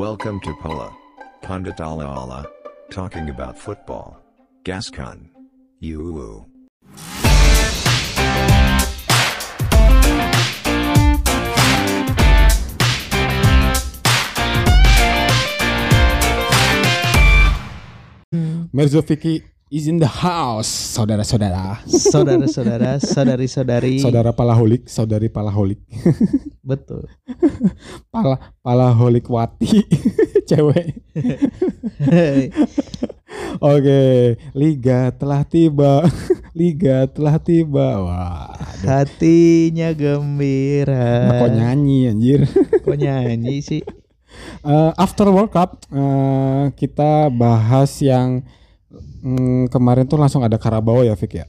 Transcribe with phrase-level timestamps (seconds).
[0.00, 0.96] Welcome to Pola.
[1.42, 2.46] Pundit Ala Ala.
[2.90, 4.18] Talking about football.
[4.64, 5.28] Gascon.
[5.78, 6.46] You.
[18.72, 21.78] Merzo Vicky is in the house, saudara-saudara.
[21.86, 24.02] Saudara-saudara, saudari-saudari.
[24.02, 25.78] Saudara palaholik, saudari palaholik.
[26.70, 27.06] Betul.
[28.10, 29.86] Pala palaholik wati,
[30.50, 30.98] cewek.
[33.62, 34.02] Oke,
[34.58, 36.02] liga telah tiba.
[36.60, 38.02] liga telah tiba.
[38.02, 38.86] Wah, aduh.
[38.90, 41.46] Hatinya gembira.
[41.46, 42.40] kok nyanyi anjir.
[42.82, 43.86] Kok nyanyi sih?
[44.66, 48.42] Eh, after World Cup eh, kita bahas yang
[49.20, 51.46] mm, kemarin tuh langsung ada Karabau ya, Fik ya.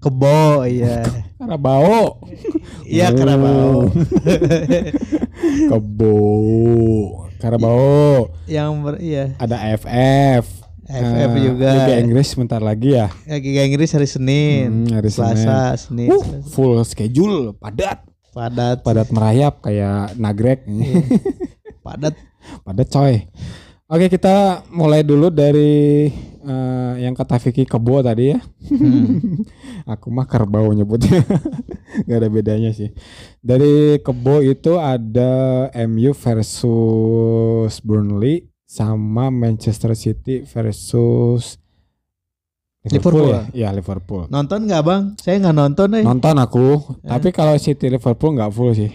[0.00, 1.04] Kebo, iya.
[1.40, 2.24] Karabau.
[2.88, 3.12] Iya.
[3.12, 3.92] Karabau.
[5.70, 6.16] Kebo.
[7.36, 8.32] Karabau.
[8.44, 9.36] Yang ber, iya.
[9.36, 10.44] Ada AFF.
[10.90, 11.68] AFF Eh, juga.
[11.70, 13.12] Liga Inggris sebentar lagi ya.
[13.24, 14.88] Ya, Liga Inggris hari Senin.
[14.88, 16.10] Hmm, hari Selasa, Senin.
[16.10, 16.48] Uh, Selasa.
[16.50, 18.02] full schedule, padat.
[18.30, 18.82] Padat.
[18.82, 20.66] Padat merayap kayak nagrek.
[20.66, 21.02] Iya.
[21.86, 22.14] Padat.
[22.64, 23.14] padat coy.
[23.86, 26.06] Oke, kita mulai dulu dari
[26.42, 28.40] eh, yang kata Vicky Kebo tadi ya.
[28.66, 29.42] Hmm.
[29.92, 31.20] Aku mah kerbau nyebutnya.
[32.06, 32.90] Gak ada bedanya sih.
[33.38, 35.30] Dari Kebo itu ada
[35.84, 41.58] MU versus Burnley sama Manchester City versus
[42.82, 43.28] Liverpool.
[43.28, 43.42] ya?
[43.52, 44.24] Iya, Liverpool.
[44.28, 45.02] Nonton nggak bang?
[45.18, 46.02] Saya nggak nonton eh.
[46.02, 46.66] Nonton aku,
[47.02, 47.10] Eh.
[47.10, 48.88] tapi kalau City Liverpool nggak full sih.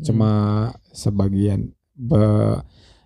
[0.00, 0.30] Cuma
[0.88, 2.62] sebagian Be-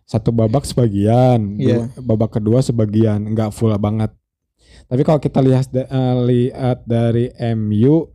[0.07, 1.91] satu babak sebagian, Iya.
[1.91, 4.15] dua- babak kedua sebagian, nggak full banget.
[4.87, 5.85] Tapi kalau kita lihat eh,
[6.25, 8.07] lihat dari MU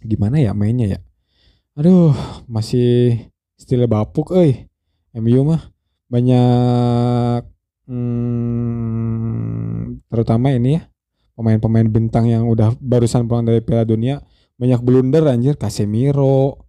[0.00, 1.00] gimana ya mainnya ya?
[1.76, 2.16] Aduh,
[2.48, 3.20] masih
[3.60, 4.64] stile bapuk euy.
[5.12, 5.68] MU mah
[6.08, 7.44] banyak
[8.66, 10.82] hmm, terutama ini ya
[11.36, 14.22] pemain-pemain bintang yang udah barusan pulang dari Piala Dunia
[14.56, 16.64] banyak blunder anjir Casemiro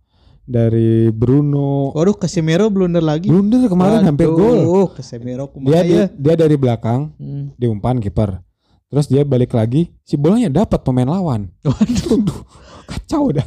[0.48, 3.28] dari Bruno Waduh, Casemiro blunder lagi.
[3.28, 7.52] blunder kemarin hampir gol Waduh, Casemiro dia, dia dia dari belakang Hmm.
[7.54, 8.40] diumpan kiper
[8.88, 12.24] terus dia balik lagi si bolanya dapat pemain lawan Waduh,
[12.90, 13.44] kacau dah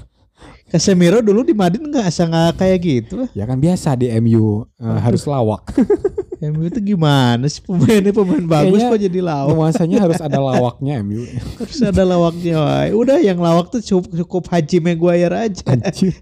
[0.66, 3.26] Casemiro dulu di Madrid nggak asa nggak kayak gitu.
[3.32, 5.66] ya kan biasa di MU eh, harus lawak
[6.46, 9.50] MU itu gimana sih pemainnya pemain bagus Kayaknya kok jadi lawak?
[9.50, 11.20] nuansanya harus ada lawaknya MU
[11.58, 12.54] Harus ada lawaknya.
[12.56, 12.88] Woy.
[12.94, 15.60] Udah yang lawak tuh cukup, cukup Haji Maguire aja.
[15.66, 16.14] anjir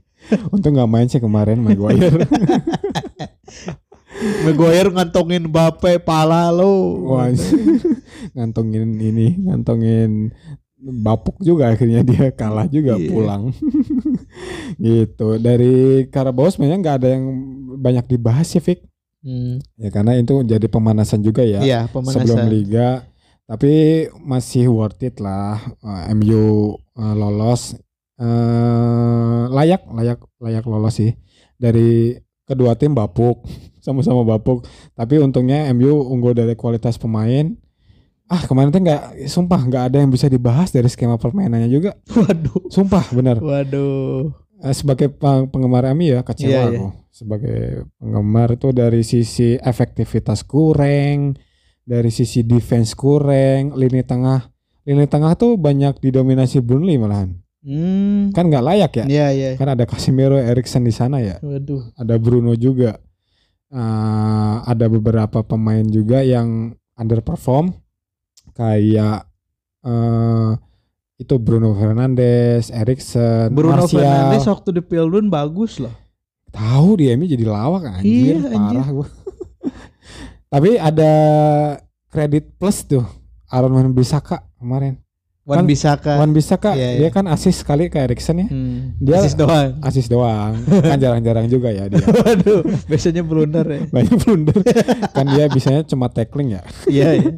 [0.49, 2.25] untung nggak main sih kemarin Maguire
[4.45, 6.99] Maguire ngantongin Bape pala lo.
[7.07, 7.31] Wah,
[8.35, 10.35] ngantongin ini, ngantongin
[10.79, 13.09] bapuk juga akhirnya dia kalah juga Iya.
[13.11, 13.55] pulang.
[14.83, 15.39] gitu.
[15.39, 17.25] Dari Carabao sebenarnya nggak ada yang
[17.79, 18.83] banyak dibahas sih, Fik.
[19.23, 19.59] Hmm.
[19.77, 22.47] Ya karena itu jadi pemanasan juga ya Iya, sebelum pemanasan.
[22.51, 22.89] liga.
[23.49, 23.73] Tapi
[24.19, 25.63] masih worth it lah.
[25.79, 27.75] Eh, MU eh, lolos
[28.19, 31.15] eh layak, layak, layak lolos sih.
[31.59, 32.15] Dari
[32.47, 33.47] kedua tim bapuk,
[33.85, 34.67] sama-sama bapuk.
[34.95, 37.55] Tapi untungnya MU unggul dari kualitas pemain.
[38.29, 41.97] Ah kemarin tuh nggak, sumpah nggak ada yang bisa dibahas dari skema permainannya juga.
[42.13, 42.69] Waduh.
[42.69, 43.41] Sumpah bener.
[43.41, 44.29] Waduh.
[44.59, 46.63] Eh, sebagai peng- penggemar MU ya kecewa iya.
[46.67, 46.87] aku.
[47.15, 51.39] Sebagai penggemar itu dari sisi efektivitas kurang,
[51.87, 54.51] dari sisi defense kurang, lini tengah,
[54.85, 57.39] lini tengah tuh banyak didominasi Burnley malahan.
[57.63, 58.31] Hmm.
[58.31, 59.05] Kan nggak layak ya?
[59.05, 59.51] Iya, iya.
[59.59, 61.43] Kan ada Casemiro, Erikson di sana ya.
[61.43, 61.91] Waduh.
[61.99, 62.99] Ada Bruno juga.
[63.69, 67.77] Eh, ada beberapa pemain juga yang underperform
[68.57, 69.29] kayak
[69.85, 70.51] eh
[71.19, 74.01] itu Bruno Fernandes, Erikson, Bruno Martial.
[74.01, 75.93] Fernandes waktu di Pildun bagus loh.
[76.49, 79.09] Tahu dia ini jadi lawak anjir, Iya, parah gua.
[80.53, 81.13] Tapi ada
[82.09, 83.05] kredit plus tuh
[83.53, 84.97] Aaron Wan Bisaka kemarin.
[85.49, 86.21] Wan Kan Bisaka.
[86.21, 87.09] Wan Bisaka Iya, dia iya.
[87.09, 88.47] kan asis sekali ke Erikson ya.
[88.47, 88.93] Hmm.
[89.01, 89.81] Dia- Asis doang.
[89.81, 90.61] Asis doang.
[90.61, 92.05] kan jarang-jarang juga ya dia.
[92.21, 93.81] Waduh, biasanya blunder ya.
[93.97, 94.61] Banyak blunder.
[95.09, 96.61] kan dia bisanya cuma tackling ya.
[96.87, 97.33] Iya, iya.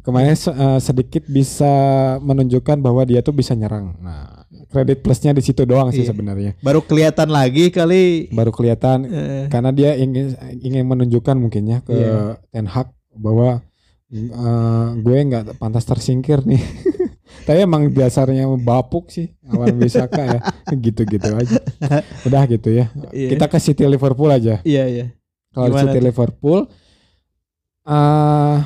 [0.00, 1.72] Kemarin se- eh, sedikit bisa
[2.20, 3.96] menunjukkan bahwa dia tuh bisa nyerang.
[3.96, 6.12] Nah, kredit plusnya di situ doang sih Iya.
[6.12, 6.52] sebenarnya.
[6.60, 8.28] Baru kelihatan lagi kali.
[8.28, 12.36] Baru kelihatan Eh, karena dia ingin ingin menunjukkan mungkinnya ke Iya.
[12.52, 13.64] Ten Hag bahwa
[14.12, 16.60] eh, gue nggak pantas tersingkir nih.
[17.44, 20.40] Tapi emang dasarnya bapuk sih awan Bisaka ya.
[20.84, 21.60] Gitu-gitu aja.
[22.24, 22.88] Udah gitu ya.
[23.12, 23.36] Iya.
[23.36, 24.64] Kita ke City Liverpool aja.
[24.64, 25.06] Iya, iya.
[25.52, 26.06] Kalau Gimana City tuh?
[26.08, 26.60] Liverpool
[27.84, 28.56] eh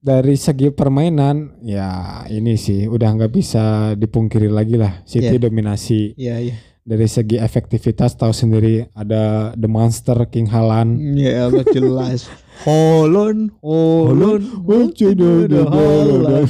[0.00, 5.44] dari segi permainan ya ini sih udah nggak bisa dipungkiri lagi lah City Iya.
[5.44, 6.54] dominasi Iya, iya.
[6.80, 10.96] dari segi efektivitas tahu sendiri ada The Monster King Halan.
[11.18, 12.30] Ya Allah jelas.
[12.64, 16.46] Holon, Holon, Holon.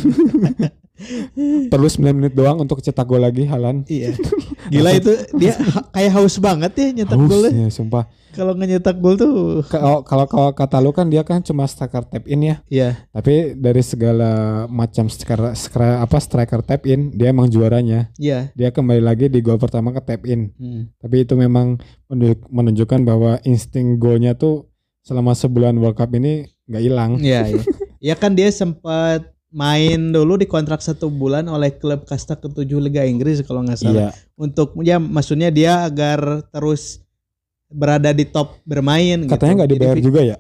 [1.73, 3.83] Perlu 9 menit doang untuk cetak gol lagi Halan.
[3.89, 4.15] Iya.
[4.73, 5.57] Gila itu dia
[5.91, 7.51] kayak haus banget ya nyetak golnya.
[7.51, 8.07] ya, sumpah.
[8.31, 9.65] Kalau nggak nyetak gol tuh.
[9.67, 12.57] Kalau kalau kata lu kan dia kan cuma striker tap in ya.
[12.71, 12.89] Iya.
[13.11, 14.31] Tapi dari segala
[14.71, 18.15] macam striker, striker apa striker tap in, dia emang juaranya.
[18.15, 18.55] Iya.
[18.55, 20.55] Dia kembali lagi di gol pertama ke tap in.
[20.55, 20.95] Hmm.
[21.03, 24.71] Tapi itu memang menunjuk- menunjukkan bahwa insting golnya tuh
[25.03, 27.11] selama sebulan World Cup ini nggak hilang.
[27.19, 27.63] Iya, iya.
[28.01, 33.03] Ya kan dia sempat main dulu di kontrak satu bulan oleh klub kasta ketujuh Liga
[33.03, 34.11] Inggris kalau nggak salah.
[34.11, 34.11] Iya.
[34.39, 37.03] Untuk ya maksudnya dia agar terus
[37.67, 39.27] berada di top bermain.
[39.27, 39.77] Katanya nggak gitu.
[39.79, 40.37] dibayar Jadi, juga ya?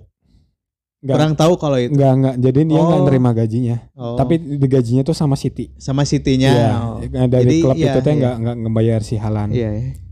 [1.00, 1.96] Nggak, Kurang tahu kalau itu.
[1.96, 2.34] nggak nggak.
[2.44, 3.06] Jadi dia nggak Oh.
[3.08, 3.76] nerima gajinya.
[3.96, 5.72] Oh, Tapi di gajinya tuh sama City.
[5.80, 6.52] sama City-nya.
[6.52, 6.70] Iya.
[6.76, 6.96] Oh.
[7.02, 8.20] Dari Jadi, klub iya, itu teh iya.
[8.20, 9.48] nggak nggak ngebayar si Halan.
[9.50, 9.70] Iya,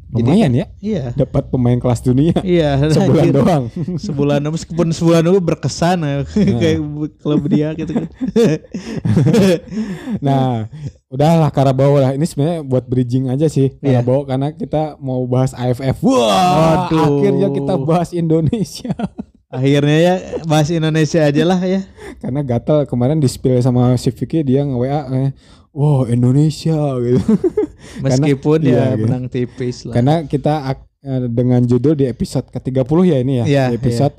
[0.08, 0.14] iya.
[0.14, 1.04] Jadi- Lumayan ya, Iya.
[1.14, 3.34] dapat pemain kelas dunia Iya, sebulan anjir.
[3.34, 3.64] doang.
[3.96, 6.16] sebulan meskipun sebulan dulu berkesan ya,
[6.60, 8.08] kayak bu- klub dia gitu kan.
[10.18, 10.66] Nah,
[11.08, 12.12] udahlah Karabau lah.
[12.12, 14.00] Ini sebenarnya buat bridging aja sih Iya.
[14.00, 16.00] Karabau karena kita mau bahas AFF.
[16.00, 17.20] Wah, Waduh.
[17.20, 18.94] akhirnya kita bahas Indonesia.
[19.48, 20.14] Akhirnya ya
[20.44, 21.80] bahas Indonesia aja lah ya.
[22.18, 25.30] karena gatel kemarin di spill sama si Vicky dia nge WA eh,
[25.72, 27.22] wow Indonesia gitu.
[28.04, 29.04] Meskipun iya, ya gitu.
[29.06, 29.94] menang tipis lah.
[29.98, 30.54] karena kita
[31.04, 34.14] eh, dengan judul di episode ke-30 ya ini ya, di episode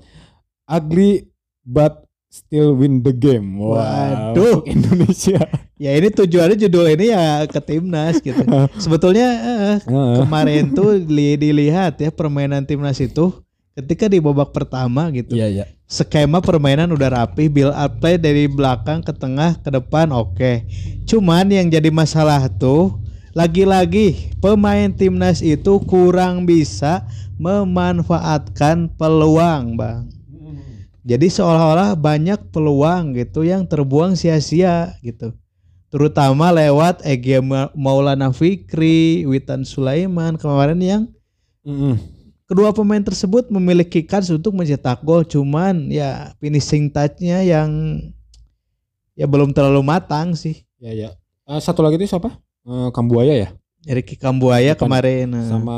[0.70, 1.28] ugly
[1.66, 3.58] but still win the game.
[3.58, 4.64] Wow, Waduh.
[4.70, 5.42] Indonesia.
[5.80, 8.44] Ya ini tujuannya judul ini ya ke timnas gitu.
[8.84, 10.16] Sebetulnya eh, Heeh.
[10.20, 13.32] kemarin tuh li- dilihat ya permainan timnas itu
[13.80, 15.40] ketika di babak pertama gitu.
[15.40, 15.66] Iya, iya.
[15.90, 20.62] Skema permainan udah rapi, build up play dari belakang ke tengah ke depan oke.
[21.10, 23.02] Cuman yang jadi masalah tuh
[23.34, 27.10] lagi-lagi pemain timnas itu kurang bisa
[27.42, 30.14] memanfaatkan peluang, Bang.
[31.02, 35.34] Jadi seolah-olah banyak peluang gitu yang terbuang sia-sia gitu.
[35.90, 41.04] Terutama lewat Ege Ma- Maulana Fikri, Witan Sulaiman kemarin yang
[41.66, 41.98] Mm-mm.
[42.50, 47.70] Kedua pemain tersebut memiliki kans untuk mencetak gol cuman ya finishing touch-nya yang
[49.14, 50.66] ya belum terlalu matang sih.
[50.82, 51.10] Ya, ya.
[51.46, 52.42] Eh, satu lagi itu siapa?
[52.66, 53.50] Eh, Kambuaya ya?
[53.86, 54.82] Ricky Kambuaya Bukan.
[54.90, 55.78] kemarin eh, Sama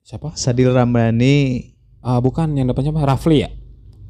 [0.00, 0.32] siapa?
[0.34, 1.70] Sadil Ramdhani.
[2.00, 3.12] Ah, bukan yang depannya apa?
[3.14, 3.50] Rafli ya?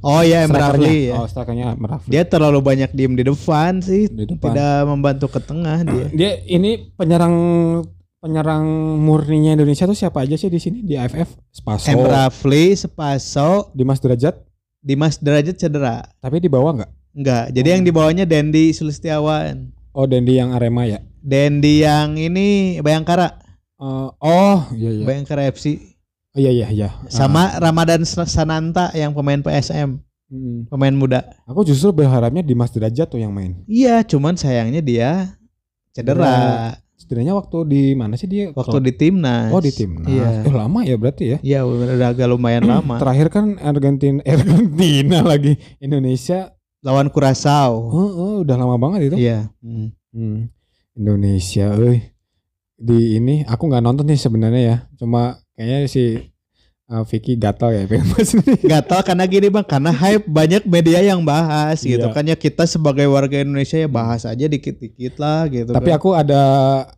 [0.05, 0.71] Oh ya Strikernya.
[0.71, 1.15] Rafli ya.
[1.19, 2.09] Oh, strikernya Rafli.
[2.13, 4.53] Dia terlalu banyak diem di depan sih, Di depan.
[4.55, 6.07] tidak membantu ke tengah dia.
[6.13, 7.35] Dia ini penyerang
[8.21, 8.67] penyerang
[9.01, 11.37] murninya Indonesia tuh siapa aja sih di sini di AFF?
[11.53, 14.37] Spaso, Emre Rafli, Sepaso, Dimas Derajat,
[14.81, 16.05] Dimas Derajat cedera.
[16.21, 16.91] tapi di bawah nggak?
[17.17, 17.45] Enggak.
[17.53, 19.73] Jadi yang di bawahnya Dendi Sulistiawan.
[19.97, 21.01] Oh, Dendi yang Arema ya?
[21.25, 23.47] Dendi yang ini Bayangkara,
[23.77, 25.05] Eh, oh, iya iya.
[25.05, 25.77] Bayangkara FC.
[26.33, 26.89] Oh, iya iya iya.
[27.13, 30.01] Sama Ramadan Sananta yang pemain PSM,
[30.33, 30.73] hmm.
[30.73, 31.21] pemain muda.
[31.45, 33.61] Aku justru berharapnya Dimas Derajat tuh yang main.
[33.69, 35.37] Iya, cuman sayangnya dia
[35.93, 38.51] cedera Setidaknya waktu di mana sih dia?
[38.51, 39.55] waktu di timnas.
[39.55, 40.11] Oh, di timnas.
[40.11, 40.43] Iya.
[40.43, 41.39] Eh, lama ya berarti ya?
[41.39, 42.99] Iya, udah agak lumayan lama.
[42.99, 46.51] Terakhir kan Argentina Argentina lagi Indonesia.
[46.83, 47.79] Lawan Kurasau.
[47.79, 49.23] Oh, oh, udah lama banget itu.
[49.23, 49.55] Iya.
[49.63, 49.95] Hmm.
[50.11, 50.51] Hmm.
[50.99, 52.11] Indonesia, euy.
[52.75, 54.77] Di ini aku nggak nonton nih sebenarnya ya.
[54.99, 56.35] Cuma kayaknya si
[56.87, 58.55] uh, Vicky gatal ya pengen bahas ini.
[58.73, 62.15] Gatal karena gini bang, karena hype banyak media yang bahas gitu Iya.
[62.15, 65.71] kan ya kita sebagai warga Indonesia ya bahas aja dikit-dikit lah gitu.
[65.71, 65.99] Tapi kan.
[65.99, 66.43] aku ada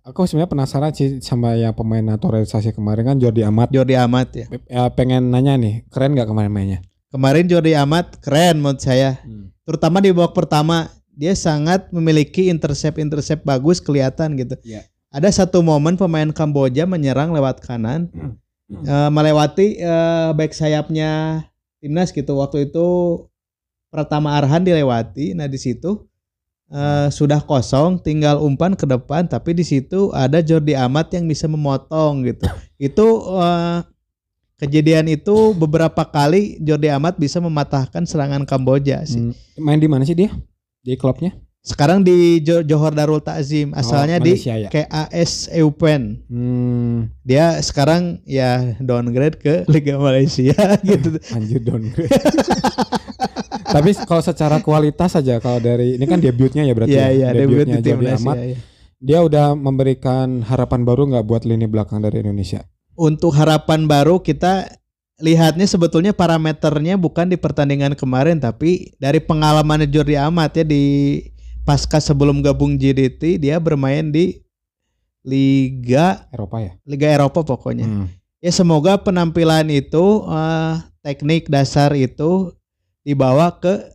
[0.05, 3.69] aku sebenarnya penasaran sih sama yang pemain naturalisasi kemarin kan Jordi Amat.
[3.71, 4.47] Jordi Amat ya.
[4.69, 6.79] Ya, pengen nanya nih, keren nggak kemarin mainnya?
[7.09, 9.17] Kemarin Jordi Amat keren menurut saya.
[9.65, 14.55] Terutama di babak pertama dia sangat memiliki intercept-intercept bagus kelihatan gitu.
[14.63, 14.85] Iya.
[15.09, 18.37] Ada satu momen pemain Kamboja menyerang lewat kanan, Hmm.
[18.71, 21.43] Eh, melewati eh, back sayapnya
[21.81, 22.37] timnas gitu.
[22.39, 22.87] Waktu itu
[23.89, 25.33] pertama Arhan dilewati.
[25.33, 26.05] Nah di situ
[26.69, 29.27] eh, sudah kosong, tinggal umpan ke depan.
[29.27, 32.47] Tapi di situ ada Jordi Amat yang bisa memotong gitu.
[32.89, 33.07] itu
[33.41, 33.79] eh,
[34.61, 39.33] kejadian itu beberapa kali Jordi Amat bisa mematahkan serangan Kamboja sih.
[39.33, 39.35] Hmm.
[39.59, 40.31] Main di mana sih dia?
[40.85, 41.35] Di klubnya?
[41.69, 44.69] Sekarang di Jo- Johor Darul Takzim, asalnya Oh, di Malaysia ya.
[44.73, 46.25] KAS Eupen.
[46.25, 50.57] Hmm, Dia sekarang ya downgrade ke Liga Malaysia
[50.89, 51.21] gitu.
[51.29, 52.09] anjir downgrade.
[53.69, 56.97] Tapi kalau secara kualitas saja kalau dari ini kan debutnya ya berarti.
[56.97, 57.13] Iya ya?
[57.13, 58.37] iya debut di Amat.
[58.41, 58.59] ya, ya.
[58.99, 62.65] Dia udah memberikan harapan baru nggak buat lini belakang dari Indonesia?
[62.97, 64.73] Untuk harapan baru kita
[65.21, 70.85] lihatnya sebetulnya parameternya bukan di pertandingan kemarin tapi dari pengalaman Jordi Amat ya di
[71.69, 74.41] pasca sebelum gabung JDT dia bermain di
[75.21, 76.73] liga Eropa ya.
[76.89, 77.85] liga Eropa pokoknya.
[77.85, 78.07] Hmm.
[78.41, 82.57] Ya semoga penampilan itu eh, teknik dasar itu
[83.05, 83.93] dibawa ke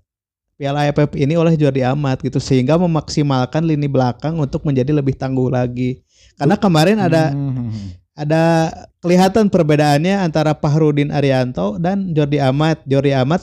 [0.54, 5.50] Piala AFF ini oleh Jordi Amat gitu sehingga memaksimalkan lini belakang untuk menjadi lebih tangguh
[5.50, 6.06] lagi.
[6.38, 7.74] Karena kemarin ada Hmm.
[8.14, 8.70] ada
[9.02, 12.86] kelihatan perbedaannya antara Fahrudin Arianto dan Jordi Amat.
[12.86, 13.42] Jordi Amat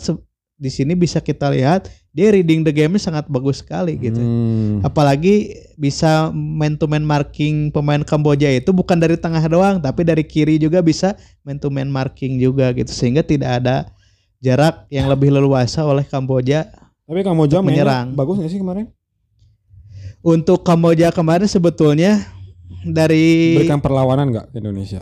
[0.61, 4.21] di sini bisa kita lihat dia reading the game sangat bagus sekali gitu.
[4.21, 4.85] Hmm.
[4.85, 10.21] Apalagi bisa man to man marking pemain Kamboja itu bukan dari tengah doang tapi dari
[10.21, 11.17] kiri juga bisa
[11.49, 13.88] man to man marking juga gitu sehingga tidak ada
[14.45, 16.69] jarak yang lebih leluasa oleh Kamboja.
[17.09, 18.12] Tapi Kamboja menyerang.
[18.12, 18.93] bagus gak sih kemarin?
[20.21, 22.21] Untuk Kamboja kemarin sebetulnya
[22.85, 25.00] dari Berikan perlawanan nggak ke Indonesia?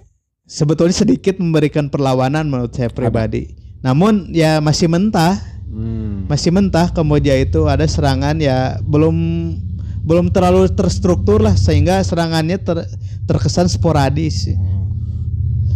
[0.48, 3.67] sebetulnya sedikit memberikan perlawanan menurut saya pribadi.
[3.80, 6.24] Namun ya masih mentah, Hmm.
[6.26, 9.14] masih mentah Kamboja itu ada serangan ya belum
[10.00, 12.88] belum terlalu terstruktur lah sehingga serangannya ter-
[13.28, 14.48] terkesan sporadis.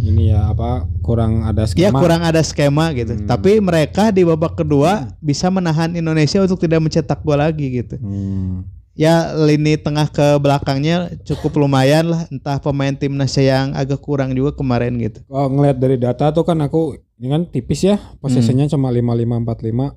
[0.03, 1.99] Ini ya apa kurang ada Ya skema.
[2.01, 3.15] kurang ada skema gitu.
[3.15, 3.23] Hmm.
[3.23, 7.95] Tapi mereka di babak kedua bisa menahan Indonesia untuk tidak mencetak gol lagi gitu.
[8.01, 8.67] Hmm.
[8.93, 12.27] Ya lini tengah ke belakangnya cukup lumayan lah.
[12.27, 15.23] Entah pemain timnasnya yang agak kurang juga kemarin gitu.
[15.23, 19.95] Kalau ngelihat dari data tuh kan aku ini kan tipis ya posisinya cuma 5545.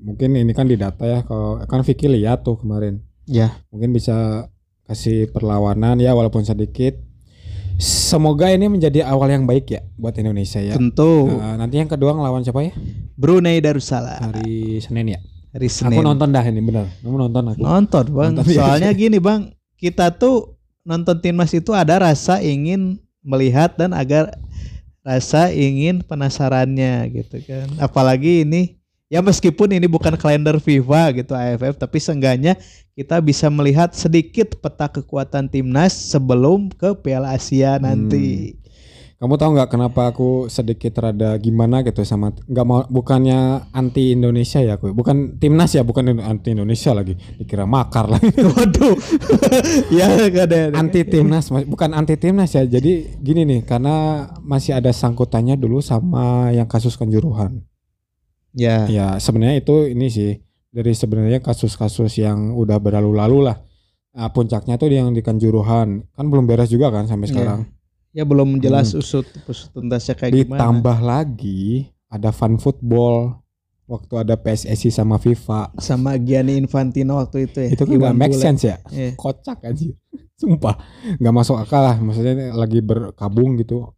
[0.00, 3.04] Mungkin ini kan di data ya kalau kan Vicky lihat tuh kemarin.
[3.28, 3.60] Ya.
[3.68, 4.48] Mungkin bisa
[4.88, 6.96] kasih perlawanan ya walaupun sedikit.
[7.76, 10.72] Semoga ini menjadi awal yang baik ya buat Indonesia ya.
[10.72, 12.72] Tentu Nah, nanti yang kedua ngelawan siapa ya?
[13.12, 15.20] Brunei Darussalam Hari Senin ya.
[15.52, 16.00] hari Aku Senin.
[16.00, 16.88] nonton dah ini bener.
[17.04, 17.60] Kamu nonton aku.
[17.60, 18.32] Nonton bang.
[18.40, 18.56] Nonton.
[18.56, 20.56] Soalnya gini bang, kita tuh
[20.88, 24.32] nonton timnas itu ada rasa ingin melihat dan agar
[25.08, 27.64] rasa ingin penasarannya gitu kan.
[27.80, 28.76] Apalagi ini
[29.08, 32.60] ya meskipun ini bukan kalender FIFA gitu AFF, tapi seenggaknya
[32.92, 38.60] kita bisa melihat sedikit peta kekuatan timnas sebelum ke Piala Asia nanti.
[39.18, 44.62] Kamu tahu nggak kenapa aku sedikit rada gimana gitu sama nggak mau bukannya anti Indonesia
[44.62, 44.94] ya aku?
[44.94, 47.18] Bukan timnas ya bukan anti Indonesia lagi.
[47.34, 48.30] Dikira makar lagi.
[48.54, 48.94] Waduh,
[49.98, 50.70] ya gak ada.
[50.78, 52.62] anti timnas bukan anti timnas ya.
[52.62, 57.66] Jadi gini nih karena masih ada sangkutannya dulu sama yang kasus kanjuruhan.
[58.54, 60.38] Ya, ya sebenarnya itu ini sih
[60.70, 63.58] dari sebenarnya kasus-kasus yang udah berlalu-lalu lah.
[64.14, 66.06] Nah, puncaknya tuh yang di kanjuruhan.
[66.14, 67.34] Kan belum beres juga kan sampai Iya.
[67.34, 67.60] sekarang
[68.10, 70.58] ya belum jelas usut usut tuntasnya kayak gimana.
[70.58, 73.38] Ditambah lagi ada fun football
[73.84, 75.72] waktu ada PSSI sama FIFA.
[75.76, 77.68] sama Gianni Infantino waktu itu ya.
[77.72, 78.42] Itu nggak make Bule.
[78.42, 78.76] sense ya.
[78.88, 79.16] Iya.
[79.16, 79.86] Kocak aja.
[80.40, 80.76] Sumpah.
[81.16, 81.96] nggak masuk akal lah.
[81.96, 83.88] Maksudnya lagi berkabung gitu.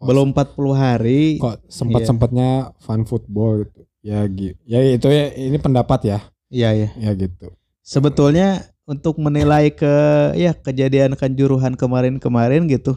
[0.00, 1.20] Kok- Belum 40 hari.
[1.38, 3.80] kok sempat-sempatnya fun football gitu.
[4.04, 4.56] Ya gitu.
[4.64, 6.18] Ya itu ya ini pendapat ya.
[6.48, 6.88] Iya ya.
[6.96, 7.52] Ya gitu.
[7.80, 9.92] Sebetulnya untuk menilai ke
[10.36, 12.96] ya kejadian kanjuruhan kemarin-kemarin gitu.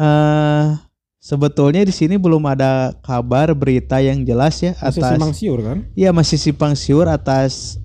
[0.00, 0.64] Eh
[1.20, 5.78] sebetulnya di sini belum ada kabar berita yang jelas ya Masih atas simpang siur kan?
[5.92, 7.76] Iya masih simpang siur atas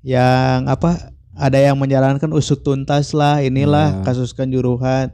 [0.00, 4.02] yang apa ada yang menjalankan usut tuntas lah inilah Ya.
[4.04, 5.10] kasus kanjuruhan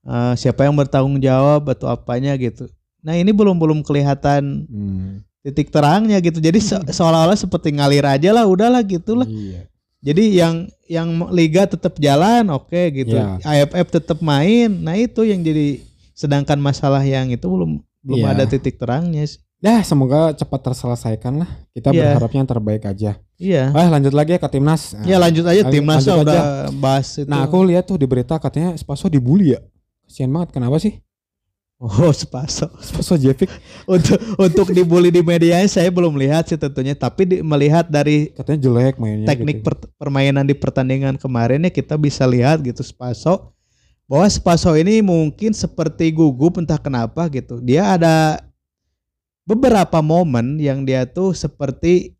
[0.00, 2.64] Eh, siapa yang bertanggung jawab atau apanya gitu.
[2.98, 5.20] Nah ini belum belum kelihatan Hmm.
[5.38, 6.40] titik terangnya gitu.
[6.40, 9.28] Jadi se- seolah-olah seperti ngalir aja lah udahlah gitulah.
[9.28, 9.68] Iya.
[9.98, 13.18] Jadi yang yang liga tetap jalan oke gitu.
[13.18, 13.38] Ya.
[13.42, 14.70] AFF tetap main.
[14.70, 15.82] Nah itu yang jadi
[16.14, 18.30] sedangkan masalah yang itu belum belum Iya.
[18.30, 19.42] ada titik terangnya sih.
[19.58, 21.50] Ya semoga cepat terselesaikan lah.
[21.74, 22.14] Kita Iya.
[22.14, 23.18] berharapnya yang terbaik aja.
[23.34, 23.74] Iya.
[23.74, 24.94] Wah lanjut lagi ya ke timnas.
[25.02, 26.74] Ya lanjut aja timnas lanjut udah aja.
[26.78, 27.26] bahas itu.
[27.26, 29.60] Nah aku lihat tuh di berita katanya Spaso dibully ya.
[30.06, 30.94] Kasian banget kenapa sih?
[31.78, 32.66] Oh Spaso.
[32.78, 33.46] Spaso Jevik
[33.86, 38.66] untuk untuk dibully di media saya belum lihat sih tentunya, tapi di- melihat dari katanya
[38.66, 39.26] jelek mainnya.
[39.26, 39.66] teknik gitu.
[39.66, 43.54] per- permainan di pertandingan kemarin ya kita bisa lihat gitu Spaso
[44.04, 47.62] bahwa Spaso ini mungkin seperti gugup entah kenapa gitu.
[47.62, 48.42] Dia ada
[49.44, 52.12] beberapa momen yang dia tuh seperti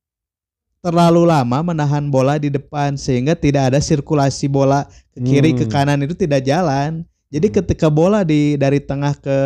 [0.79, 5.73] terlalu lama menahan bola di depan sehingga tidak ada sirkulasi bola ke kiri ke Hmm.
[5.73, 7.03] kanan itu tidak jalan.
[7.29, 9.39] Jadi ketika bola di dari tengah ke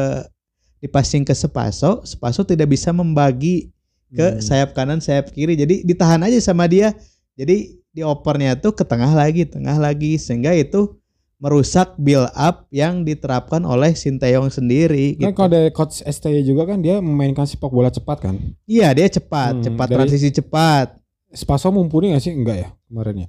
[0.78, 3.70] dipasing ke Spaso, Spaso tidak bisa membagi
[4.12, 4.42] ke Hmm.
[4.42, 5.54] sayap kanan, sayap kiri.
[5.54, 6.92] Jadi ditahan aja sama dia.
[7.34, 10.94] Jadi diopernya tuh ke tengah lagi, tengah lagi sehingga itu
[11.36, 15.34] merusak build up yang diterapkan oleh Sinteyong sendiri Kan gitu.
[15.34, 18.38] kalau dari coach STY juga kan dia memainkan sepak bola cepat kan.
[18.62, 20.94] Iya, dia cepat, Hmm, cepat transisi cepat.
[21.32, 22.30] Spaso mumpuni gak sih?
[22.30, 23.28] Enggak ya kemarin ya.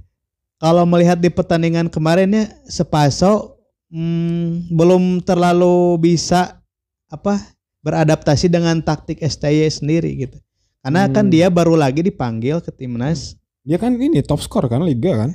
[0.59, 3.52] Kalau melihat di pertandingan kemarinnya Sepaso
[3.93, 6.57] hmm, belum terlalu bisa
[7.07, 7.37] apa
[7.85, 10.37] beradaptasi dengan taktik STY sendiri gitu.
[10.81, 11.33] Karena kan Hmm.
[11.33, 13.37] dia baru lagi dipanggil ke timnas.
[13.63, 15.31] Dia kan ini top skor kan liga kan.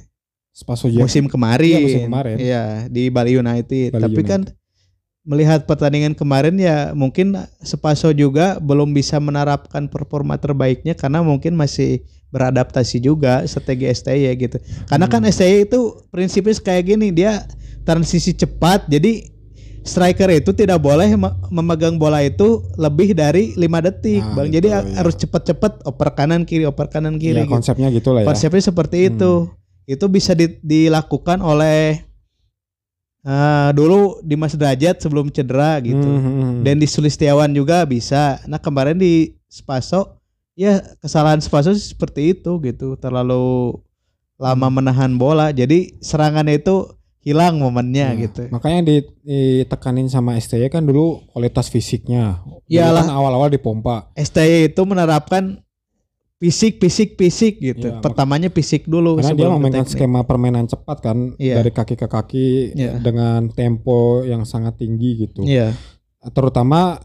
[0.53, 1.07] Spaso Jaya.
[1.07, 1.71] musim kemarin.
[1.71, 2.37] Iya, musim kemarin.
[2.37, 3.95] Iya, di Bali United.
[3.95, 4.41] Bali Tapi kan
[5.23, 12.03] melihat pertandingan kemarin ya mungkin Spaso juga belum bisa menerapkan performa terbaiknya karena mungkin masih
[12.29, 14.59] beradaptasi juga strategi STY gitu.
[14.91, 15.31] Karena kan Hmm.
[15.31, 15.79] STY itu
[16.11, 17.47] prinsipnya kayak gini, dia
[17.89, 18.85] transisi cepat.
[18.85, 19.25] Jadi
[19.81, 24.53] striker itu tidak boleh me- memegang bola itu lebih dari lima detik, Nah, Bang.
[24.53, 24.85] gitu, Jadi iya.
[25.01, 27.41] harus cepat-cepat oper kanan kiri, oper kanan kiri.
[27.41, 28.29] Ya, konsepnya gitu lah ya.
[28.29, 29.49] Konsepnya seperti itu.
[29.89, 32.05] Itu bisa di- dilakukan oleh
[33.25, 35.97] eh, dulu Dimas Derajat sebelum cedera gitu.
[35.97, 36.55] Hmm, hmm, hmm.
[36.65, 38.41] Dan di Sulistiawan juga bisa.
[38.45, 40.21] Nah, kemarin di Spaso
[40.53, 43.01] ya kesalahan Spaso seperti itu gitu.
[43.01, 43.81] Terlalu
[44.37, 45.49] lama menahan bola.
[45.51, 46.98] Jadi serangannya itu
[47.29, 48.49] hilang momennya Ya, gitu.
[48.49, 52.41] Makanya di, ditekanin sama STY kan dulu kualitas fisiknya.
[52.41, 53.05] Dulu Iyalah.
[53.05, 54.09] Kan awal-awal dipompa.
[54.15, 55.61] STY itu menerapkan
[56.37, 57.85] fisik fisik fisik gitu.
[57.85, 59.93] Iya, mak- Pertamanya fisik dulu Karena dia memainkan teknik.
[59.93, 61.59] skema permainan cepat kan Iya.
[61.59, 62.97] dari kaki ke kaki Iya.
[62.97, 65.43] dengan tempo yang sangat tinggi gitu.
[65.43, 65.75] Iya.
[66.31, 67.03] Terutama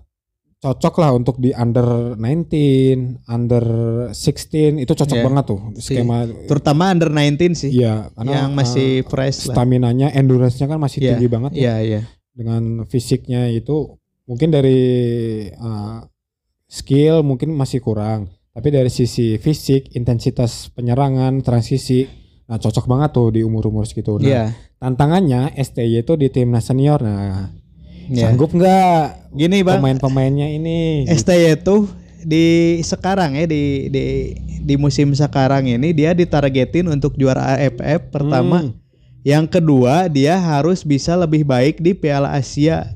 [0.64, 3.66] cocok lah untuk di under 19, under
[4.16, 5.26] 16 itu cocok Iya.
[5.28, 6.24] banget tuh Si- skema.
[6.48, 7.76] Terutama under 19 sih.
[7.76, 9.60] Iya, karena yang masih eh, fresh lah.
[9.60, 11.60] stamina-nya, endurance-nya kan masih Iya, tinggi banget ya.
[11.60, 12.02] Iya, iya.
[12.32, 14.80] Dengan fisiknya itu mungkin dari
[15.52, 15.98] eh,
[16.66, 22.08] skill mungkin masih kurang, tapi dari sisi fisik, intensitas penyerangan, transisi,
[22.48, 24.16] nah cocok banget tuh di umur-umur segitu.
[24.16, 24.44] Nah, Iya.
[24.80, 27.04] tantangannya STY itu di timnas senior.
[27.04, 27.52] Nah,
[28.06, 28.30] Iya.
[28.30, 29.82] sanggup nggak Gini, Bang.
[29.82, 31.08] pemain-pemainnya ini?
[31.08, 31.90] STY itu
[32.22, 32.46] di
[32.80, 34.04] sekarang ya di di
[34.60, 38.64] di musim sekarang ini dia ditargetin untuk juara AFF pertama.
[38.64, 38.72] Hmm,
[39.22, 42.92] Yang kedua, dia harus bisa lebih baik di Piala Asia.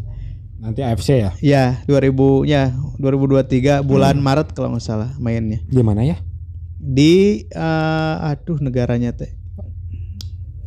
[0.57, 1.31] nanti AFC ya?
[1.39, 4.25] Ya, 2000 ya 2023 bulan Hmm.
[4.25, 5.61] Maret kalau nggak salah mainnya.
[5.63, 6.17] Di mana ya?
[6.75, 9.31] Di eh, aduh negaranya teh.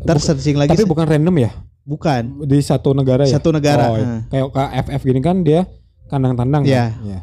[0.01, 0.73] Searching lagi.
[0.73, 1.51] Tapi bukan random ya?
[1.83, 2.45] Bukan.
[2.45, 3.37] Di satu negara ya?
[3.37, 4.23] Satu negara, Oh, nah.
[4.27, 5.67] kayak KFF gini kan dia
[6.07, 6.85] kandang tandang Iya.
[6.91, 7.05] kan?
[7.05, 7.21] Iya.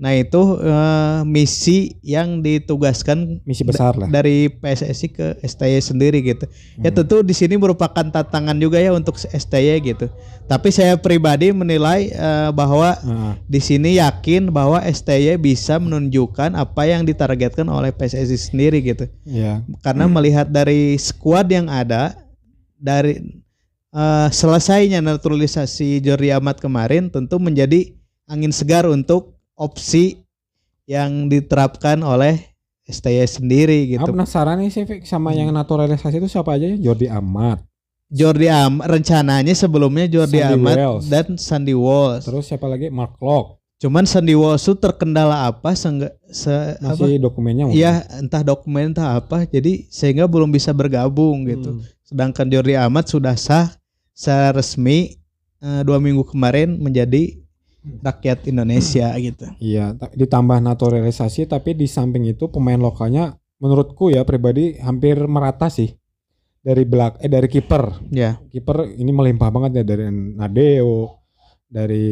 [0.00, 4.08] Nah, itu eh, misi yang ditugaskan Misi besar lah.
[4.08, 6.48] dari PSSI ke STY sendiri gitu.
[6.76, 6.96] Ya Hmm.
[6.96, 10.08] tentu di sini merupakan tantangan juga ya untuk STY gitu.
[10.48, 16.82] Tapi saya pribadi menilai eh, bahwa Nah, di sini yakin bahwa STY bisa menunjukkan apa
[16.86, 19.04] yang ditargetkan oleh PSSI sendiri gitu.
[19.22, 19.60] ya.
[19.78, 22.16] Karena melihat dari skuad yang ada
[22.74, 23.20] dari
[23.94, 27.94] eh, selesainya naturalisasi Jordi Amat kemarin tentu menjadi
[28.30, 30.22] angin segar untuk opsi
[30.86, 32.50] yang diterapkan oleh
[32.90, 34.02] STY sendiri gitu.
[34.02, 36.76] Aku penasaran nih sih Fik, sama yang naturalisasi itu siapa aja ya?
[36.90, 37.62] Jordi Amat.
[38.10, 41.04] Jordi Am rencananya sebelumnya Jordi Sandy Amat Wells.
[41.06, 42.26] dan Sandy Walsh.
[42.26, 42.90] Terus siapa lagi?
[42.90, 43.62] Mark Locke.
[43.78, 45.86] Cuman Sandy Walsh itu terkendala apa se
[46.82, 46.98] apa?
[46.98, 47.78] Masih dokumennya mungkin.
[47.78, 49.46] Iya, entah dokumen entah apa.
[49.46, 51.78] Jadi sehingga belum bisa bergabung gitu.
[51.78, 51.86] Hmm.
[52.02, 53.70] Sedangkan Jordi Amat sudah sah
[54.20, 55.16] secara resmi
[55.64, 57.40] eh, dua minggu kemarin menjadi
[58.04, 59.48] rakyat Indonesia gitu.
[59.56, 65.72] Iya, ta- ditambah naturalisasi tapi di samping itu pemain lokalnya menurutku ya pribadi hampir merata
[65.72, 65.96] sih.
[66.60, 68.12] Dari belak eh dari kiper.
[68.12, 71.16] Ya, Kiper ini melimpah banget ya dari Nadeo,
[71.64, 72.04] dari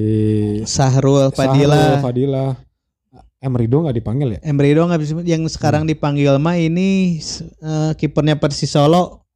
[0.64, 2.46] Sahrul Sahrul, Fadila, Fadila.
[3.38, 4.40] Emrido nggak dipanggil ya?
[4.40, 5.92] Emrido nggak bisa yang sekarang Hmm.
[5.92, 7.20] dipanggil mah ini
[7.60, 9.28] eh, kipernya Persis Solo,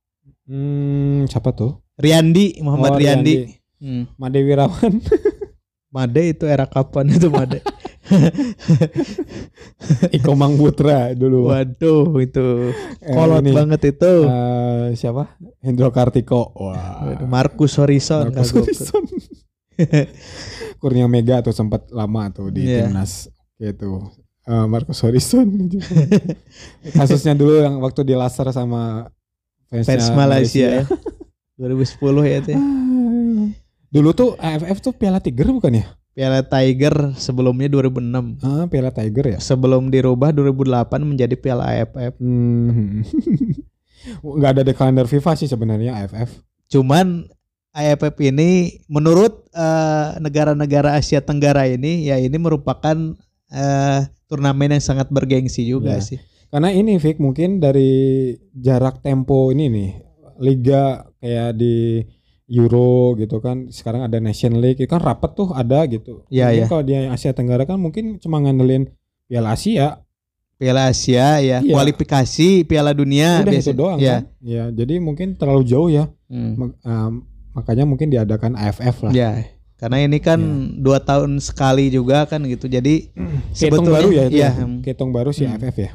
[0.48, 1.76] Hmm, siapa tuh?
[1.96, 3.35] Riyandi Muhammad Oh, Riyandi.
[3.83, 4.05] Hmm.
[4.16, 5.02] Made Wirawan.
[5.92, 7.61] Made itu era kapan itu Made?
[10.16, 11.52] Iko Mangbutra dulu.
[11.52, 14.12] Waduh itu Eh, kolot ini, banget itu.
[14.24, 15.37] eh, siapa?
[15.61, 16.55] Hendro Kartiko.
[16.55, 17.18] Wah.
[17.76, 18.33] Horizon.
[18.33, 18.64] Marcus kagok.
[18.64, 19.05] Horizon.
[20.81, 22.88] Kurnia Mega tuh sempat lama tuh di Iya.
[22.88, 24.11] timnas gitu.
[24.42, 25.87] Eh, Marcus Horizon juga.
[26.90, 29.07] Kasusnya dulu yang waktu di laser sama
[29.68, 30.81] Fans Malaysia.
[30.81, 30.83] ya.
[31.57, 32.51] 2010 ya itu.
[32.55, 32.59] ya.
[32.59, 33.47] Ah.
[33.93, 35.87] Dulu tuh AFF tuh Piala Tiger bukan ya?
[36.12, 38.41] Piala Tiger sebelumnya 2006.
[38.41, 39.38] Ah, Piala Tiger ya.
[39.41, 42.17] Sebelum dirubah 2008 menjadi Piala AFF.
[42.21, 43.05] Hmm.
[44.25, 46.41] Nggak ada di kalender FIFA sih sebenarnya AFF.
[46.69, 47.29] Cuman
[47.73, 52.97] AFF ini menurut eh, negara-negara Asia Tenggara ini ya ini merupakan
[53.49, 56.05] eh, turnamen yang sangat bergengsi juga Iya.
[56.05, 56.19] sih.
[56.53, 57.93] Karena ini Vic mungkin dari
[58.53, 59.91] jarak tempo ini nih
[60.37, 60.83] liga
[61.18, 62.05] kayak di
[62.49, 66.27] Euro gitu kan sekarang ada Nation League itu kan rapat tuh ada gitu.
[66.29, 66.66] Iya, Mungkin iya.
[66.66, 68.92] Kalau di Asia Tenggara kan mungkin cuma ngandelin
[69.25, 70.05] Piala Asia
[70.55, 71.73] Piala Asia ya, Iya.
[71.73, 74.21] kualifikasi Piala Dunia udah biasa- itu doang ya.
[74.21, 74.23] kan.
[74.38, 76.07] Ya jadi mungkin terlalu jauh ya.
[76.29, 76.77] Hmm.
[76.79, 77.12] Um,
[77.51, 79.12] makanya mungkin diadakan AFF lah.
[79.12, 79.42] Ya,
[79.75, 80.38] karena ini kan
[80.79, 82.64] dua tahun sekali juga kan gitu.
[82.64, 84.37] Jadi Kehitung sebetulnya- baru ya itu.
[84.37, 84.51] iya, ya.
[84.61, 84.81] hmm.
[84.81, 85.57] Kehitung baru si Hmm.
[85.57, 85.92] AFF ya.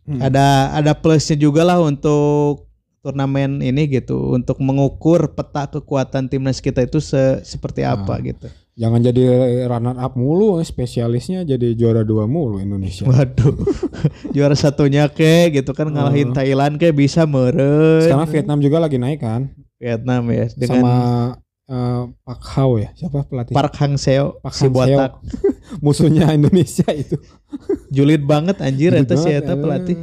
[0.00, 0.18] Hmm.
[0.18, 2.69] ada ada plusnya juga lah untuk
[3.00, 8.22] turnamen ini gitu untuk mengukur peta kekuatan timnas kita itu se- seperti apa Nah.
[8.22, 8.46] gitu.
[8.74, 9.22] Jangan jadi
[9.66, 13.04] runner up mulu, spesialisnya jadi juara dua mulu Indonesia.
[13.04, 13.52] Waduh,
[14.34, 16.36] juara satunya ke gitu kan ngalahin Hmm.
[16.36, 18.00] Thailand ke bisa meren.
[18.00, 20.94] Sekarang Vietnam juga lagi naik kan, Vietnam ya dengan sama
[21.66, 23.52] eh, Pak Hao ya, siapa pelatih?
[23.52, 24.96] Park Hang Seo Park si Hang-seo.
[24.96, 25.12] botak.
[25.84, 27.20] Musuhnya Indonesia itu.
[27.88, 29.56] Julid banget anjir eta si eta eh.
[29.56, 29.96] pelatih.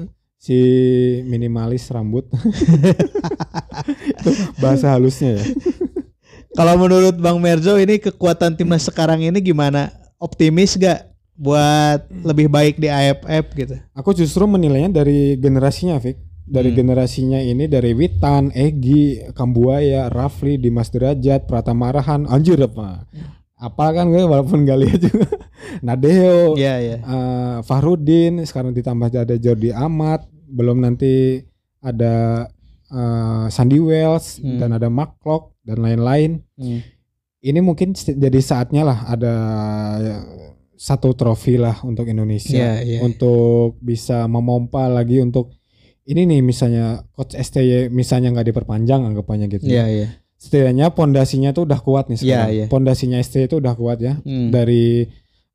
[0.48, 0.60] Si
[1.24, 2.24] minimalis rambut.
[4.16, 5.44] itu bahasa halusnya ya.
[6.56, 9.92] Kalau menurut Bang Merzo ini kekuatan timnas sekarang ini gimana?
[10.18, 11.06] Optimis gak
[11.36, 13.76] buat lebih baik di AFF gitu?
[13.94, 16.18] Aku justru menilainya dari generasinya, Fik.
[16.48, 16.80] Dari Hmm.
[16.80, 23.04] generasinya ini dari Witan, Egi, Kambuaya, Rafli, Dimas Derajat, Pratama Arahan, anjir apa?
[23.54, 25.28] Apa kan gue walaupun gak lihat juga.
[25.86, 26.98] Nadeo, Iya ya.
[26.98, 31.44] eh, Fahrudin, sekarang ditambah ada Jordi Amat, belum nanti
[31.80, 32.48] ada
[32.88, 34.58] eh, Sandy Wells Hmm.
[34.58, 36.40] dan ada Mark Klok dan lain-lain.
[36.56, 36.80] Hmm.
[37.38, 39.36] Ini mungkin jadi saatnya lah ada
[40.74, 43.00] satu trofi lah untuk Indonesia Iya, iya.
[43.02, 45.50] untuk bisa memompa lagi untuk
[46.04, 49.66] ini nih misalnya coach STY misalnya nggak diperpanjang anggapannya gitu.
[49.66, 50.08] Iya iya.
[50.38, 52.50] Setidaknya pondasinya tuh udah kuat nih sekarang.
[52.50, 52.66] Iya, iya.
[52.70, 54.54] Pondasinya STY itu udah kuat ya Hmm.
[54.54, 55.10] dari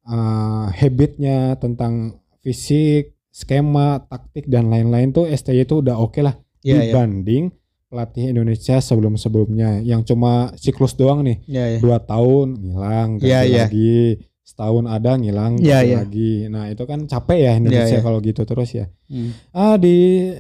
[0.05, 6.69] uh, habitnya tentang fisik, skema, taktik dan lain-lain tuh STY itu udah oke lah Iya
[6.79, 6.83] iya.
[6.93, 7.51] dibanding
[7.89, 11.79] pelatih Indonesia sebelum-sebelumnya yang cuma siklus doang nih Iya iya.
[11.81, 13.65] dua tahun ngilang ganti Iya, iya.
[13.67, 13.97] lagi
[14.43, 15.97] setahun ada ngilang Iya, ganti iya.
[16.05, 18.05] lagi nah itu kan capek ya Indonesia Iya, iya.
[18.05, 19.37] kalau gitu terus ya Hmm.
[19.53, 19.97] ah di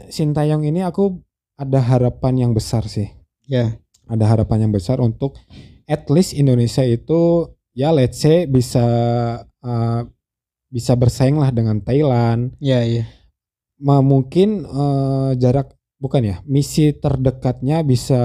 [0.09, 1.21] Sintayong ini aku
[1.57, 3.09] ada harapan yang besar sih
[3.45, 3.77] Ya.
[4.09, 5.37] ada harapan yang besar untuk
[5.85, 8.81] at least Indonesia itu ya let's say bisa
[9.61, 10.01] uh,
[10.73, 13.05] bisa bersaing lah dengan Thailand Iya iya.
[13.77, 18.21] Ma- mungkin eh, jarak bukan ya misi terdekatnya bisa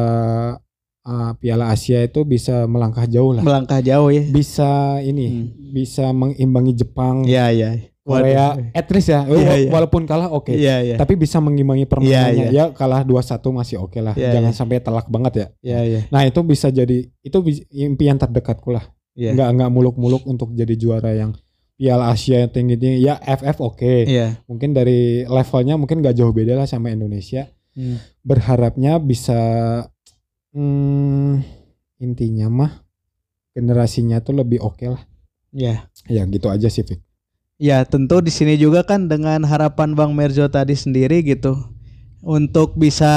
[1.03, 4.23] eh, Piala Asia itu bisa melangkah jauh lah Melangkah jauh ya.
[4.23, 4.69] bisa
[5.01, 5.47] ini Hmm.
[5.73, 7.69] bisa mengimbangi Jepang Iya iya.
[8.01, 9.69] Korea at least ya Iya, iya.
[9.69, 10.95] walaupun kalah oke Iya iya.
[10.95, 13.19] tapi bisa mengimbangi permainannya Iya, ya kalah 2-1
[13.51, 14.57] masih oke lah Iya, jangan iya.
[14.57, 15.99] sampai telak banget ya Iya iya.
[16.07, 17.38] nah itu bisa jadi itu
[17.69, 19.36] impian terdekatku lah Iya.
[19.36, 21.36] nggak nggak muluk-muluk untuk jadi juara yang
[21.78, 24.42] Piala Asia yang tinggi-tinggi ya FF oke Iya.
[24.50, 27.46] mungkin dari levelnya mungkin gak jauh beda lah sama Indonesia
[27.78, 28.02] Hmm.
[28.26, 29.38] berharapnya bisa
[30.50, 31.46] hmm,
[32.00, 32.72] intinya mah
[33.54, 35.06] generasinya tuh lebih oke lah
[35.54, 35.86] Iya.
[36.10, 36.98] ya gitu aja sih Fik
[37.58, 41.58] Ya tentu di sini juga kan dengan harapan Bang Merzo tadi sendiri gitu
[42.22, 43.10] untuk bisa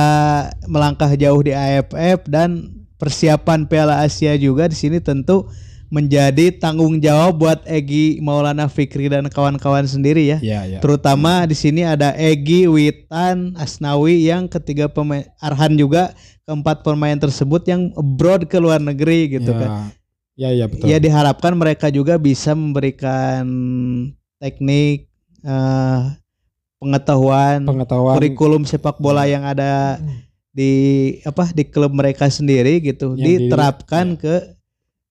[0.64, 5.44] melangkah jauh di AFF dan persiapan Piala Asia juga di sini tentu
[5.90, 10.38] menjadi tanggung jawab buat Egi Maulana Fikri dan kawan-kawan sendiri ya.
[10.38, 10.78] ya ya.
[10.78, 16.14] Terutama di sini ada Egi, Witan, Asnawi yang ketiga pemain Arhan juga
[16.46, 19.70] keempat pemain tersebut yang abroad ke luar negeri gitu ya, kan.
[20.38, 20.86] ya ya betul.
[20.86, 23.42] Ya diharapkan mereka juga bisa memberikan
[24.38, 25.10] teknik
[25.42, 26.00] eh,
[26.78, 28.14] pengetahuan, pengetahuan.
[28.14, 29.98] kurikulum sepak bola yang ada
[30.50, 30.72] di
[31.22, 34.58] apa di klub mereka sendiri gitu Yang di- diterapkan ke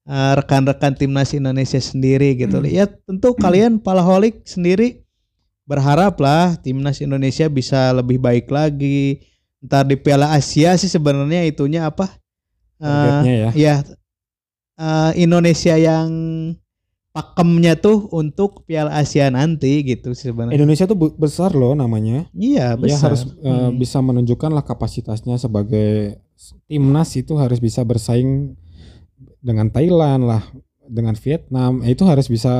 [0.09, 2.57] rekan-rekan timnas Indonesia sendiri gitu.
[2.65, 5.05] Ya tentu kalian palaholik sendiri
[5.63, 9.21] berharap lah timnas Indonesia bisa lebih baik lagi.
[9.59, 12.09] Ntar di Piala Asia sih sebenarnya itunya apa?
[12.79, 13.75] Eh, targetnya ya ya
[14.79, 16.09] eh, Indonesia yang
[17.11, 20.55] pakemnya tuh untuk Piala Asia nanti gitu sebenarnya.
[20.55, 23.11] Indonesia tuh besar loh namanya Iya ya besar.
[23.11, 23.75] harus eh, Hmm.
[23.75, 26.17] bisa menunjukkan lah kapasitasnya sebagai
[26.65, 28.55] timnas itu harus bisa bersaing
[29.39, 30.43] dengan Thailand lah
[30.83, 32.51] dengan Vietnam itu harus bisa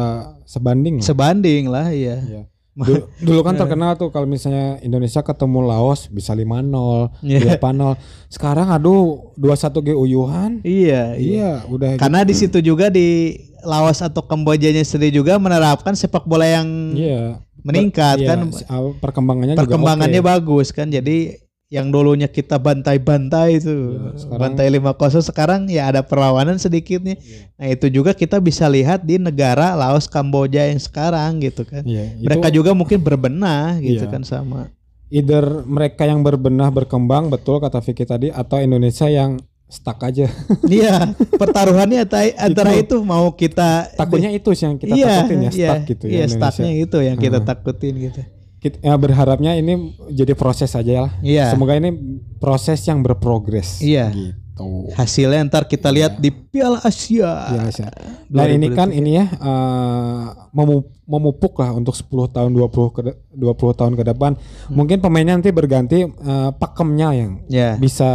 [0.43, 1.05] sebanding lah.
[1.05, 2.17] Sebanding lah ya.
[2.19, 2.43] Iya.
[2.71, 2.95] Dulu,
[3.27, 3.59] dulu kan Eh.
[3.59, 7.57] terkenal tuh kalau misalnya Indonesia ketemu Laos bisa 5-0, Iya.
[7.57, 7.97] 8-0.
[8.27, 10.61] Sekarang aduh 2-1 ge uyuhan.
[10.61, 11.17] Iya, iya.
[11.17, 12.47] Iya, udah Karena di gitu.
[12.47, 17.43] situ juga di Laos atau Kambojanya sendiri juga menerapkan sepak bola yang Iya.
[17.59, 18.39] meningkat Iya, kan
[18.69, 20.29] ah, perkembangannya juga perkembangannya oke.
[20.29, 20.87] bagus kan.
[20.87, 21.35] Jadi
[21.69, 23.69] yang dulunya kita bantai-bantai itu
[24.17, 27.13] sekarang- bantai 5-0 sekarang ya ada perlawanan sedikitnya.
[27.15, 27.41] Iya.
[27.55, 31.85] Nah, itu juga kita bisa lihat di negara Laos Kamboja yang sekarang gitu kan.
[31.85, 34.11] Iya, itu Mereka juga mungkin berbenah gitu Iya.
[34.11, 34.73] kan sama.
[35.09, 40.29] either mereka yang berbenah berkembang betul kata Vicky tadi atau Indonesia yang stuck aja.
[40.69, 45.49] Iya, pertaruhannya ta- antara itu, mau kita Takutnya itu sih yang kita iya, takutin ya
[45.49, 46.37] iya, stuck gitu ya Iya, Indonesia.
[46.45, 47.47] stucknya itu yang kita Hmm.
[47.47, 48.21] takutin gitu.
[48.59, 49.73] Kita ya, berharapnya ini
[50.09, 51.11] jadi proses aja lah.
[51.19, 51.49] Iya.
[51.49, 51.95] Semoga ini
[52.37, 53.79] proses yang berprogres.
[53.79, 54.11] Iya.
[54.11, 54.91] Gitu.
[54.91, 57.47] Hasilnya ntar kita lihat di Piala Asia.
[57.49, 57.87] Biasa.
[58.27, 59.25] Dan ini kan ini ya
[60.51, 64.35] memu- memupuk lah untuk 10 tahun 20 ke de- 20 tahun ke depan.
[64.69, 68.09] Mungkin pemainnya nanti berganti eh, pakemnya yang Ya, bisa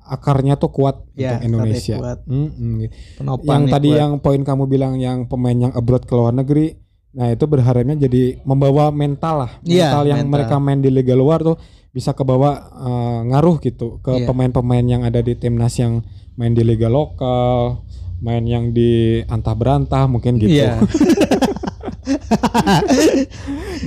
[0.00, 1.96] akarnya tuh kuat Ya, untuk Indonesia.
[1.96, 2.18] kuat.
[2.24, 2.88] Mm-mm.
[3.14, 4.00] penopangnya yang tadi kuat.
[4.00, 6.74] yang poin kamu bilang yang pemain yang abroad ke luar negeri,
[7.18, 10.32] nah itu berharapnya jadi membawa mental lah, Iya, mental yang mental.
[10.38, 11.58] mereka main di liga luar tuh
[11.90, 14.24] bisa kebawa eh, ngaruh gitu ke Iya.
[14.24, 16.00] pemain-pemain yang ada di timnas yang
[16.38, 17.82] main di liga lokal,
[18.22, 20.62] main yang di antah berantah mungkin gitu.
[20.62, 20.78] Iya.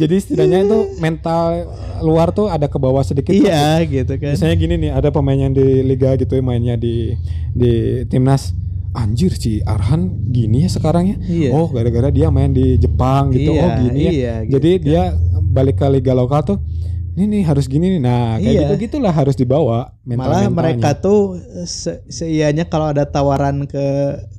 [0.02, 1.68] jadi setidaknya itu mental
[2.02, 3.32] luar tuh ada ke bawah sedikit.
[3.32, 4.34] Iya gitu kan.
[4.36, 7.16] Misalnya gini nih, ada pemain yang di liga gitu mainnya di
[7.54, 8.54] di timnas.
[8.92, 11.18] Anjir si Arhan gini ya sekarang ya.
[11.18, 11.50] Iya.
[11.52, 13.56] Oh, gara-gara dia main di Jepang gitu.
[13.56, 14.12] Iya, oh, gini ya.
[14.12, 15.02] iya, gitu Jadi dia
[15.42, 16.58] balik ke liga lokal tuh
[17.12, 18.02] ini nih harus gini nih.
[18.02, 18.62] Nah, kayak Iya.
[18.66, 23.86] gitu gitulah harus dibawa mental Malah mereka tuh se seianya kalau ada tawaran ke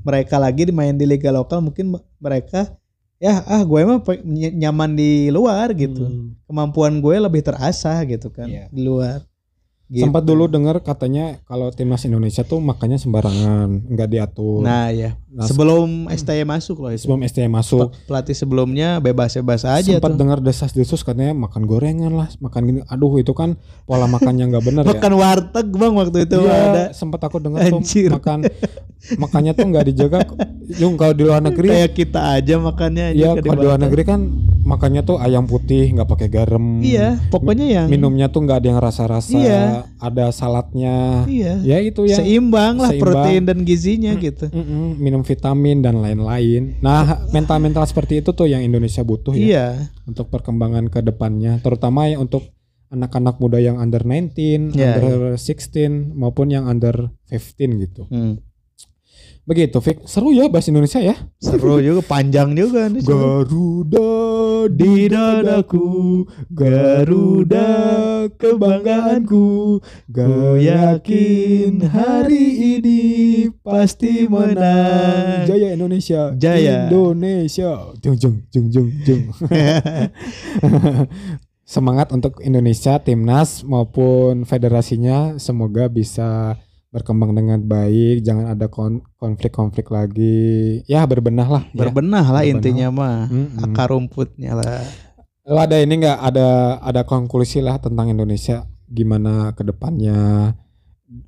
[0.02, 2.76] mereka lagi dimain di liga lokal mungkin me- mereka
[3.16, 4.00] ya ah gue mah
[4.52, 6.02] nyaman di luar gitu.
[6.02, 6.36] Hmm.
[6.44, 8.68] Kemampuan gue lebih terasah gitu kan Iya.
[8.68, 9.24] di luar.
[9.92, 10.08] Gitu.
[10.08, 14.64] Sempat dulu dengar katanya kalau timnas Indonesia tuh makanya sembarangan, nggak diatur.
[14.64, 17.04] Nah ya Nah, sebelum STY masuk loh itu.
[17.04, 22.28] sebelum STM masuk, Pe- Pelatih sebelumnya bebas-bebas aja sempat dengar desas-desus katanya makan gorengan lah,
[22.36, 22.80] makan gini.
[22.84, 24.92] Aduh, itu kan pola makannya nggak bener ya.
[24.92, 26.84] Makan warteg bang waktu itu Iya, ada.
[26.92, 27.80] sempat aku dengar tuh
[28.12, 28.38] makan
[29.16, 30.18] makannya tuh nggak dijaga.
[30.76, 34.02] Yung kalau di luar negeri, Kayak kita aja makannya aja ya kalau di luar negeri
[34.04, 34.20] kan
[34.62, 36.78] makannya tuh ayam putih nggak pakai garam.
[36.78, 39.62] Iya, pokoknya yang Minumnya tuh nggak ada yang rasa-rasa, Iya.
[39.98, 41.26] ada saladnya.
[41.26, 41.58] Iya.
[41.62, 43.02] Ya itu yang seimbang lah seimbang.
[43.02, 44.46] protein dan gizinya gitu.
[44.48, 46.78] Mm-mm, minum vitamin dan lain-lain.
[46.78, 49.66] Nah, mental-mental seperti itu tuh yang Indonesia butuh ya Iya.
[50.06, 52.46] untuk perkembangan ke depannya, terutama ya untuk
[52.88, 58.04] anak-anak muda yang under 19, Iya, under 16 maupun yang under 15 gitu.
[58.06, 58.38] Hmm.
[59.42, 60.06] Begitu, Fik.
[60.06, 61.18] Seru ya bahasa Indonesia ya.
[61.42, 63.02] Seru juga, panjang juga nih.
[63.02, 64.10] Garuda
[64.70, 67.66] di dadaku, Garuda
[68.38, 69.82] kebanggaanku.
[70.06, 73.00] Gue yakin hari ini
[73.66, 75.42] pasti menang.
[75.50, 76.30] Jaya Indonesia.
[76.38, 76.86] Jaya.
[76.86, 77.90] Indonesia.
[77.98, 79.24] Jung jung jung jung jung.
[81.66, 86.54] Semangat untuk Indonesia, timnas maupun federasinya semoga bisa
[86.92, 90.84] berkembang dengan baik, jangan ada kon- konflik-konflik lagi.
[90.84, 91.62] Ya berbenah lah.
[91.72, 91.88] ya.
[91.88, 92.52] Berbenah lah Berbenah.
[92.60, 93.18] intinya mah.
[93.32, 93.64] Mm-mm.
[93.64, 94.84] Akar rumputnya lah.
[95.48, 100.52] Lo ada ini nggak ada ada konklusi lah tentang Indonesia gimana ke depannya